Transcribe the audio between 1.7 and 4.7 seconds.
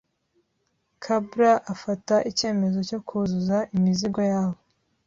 afata icyemezo cyo kuzuza imizigo yabo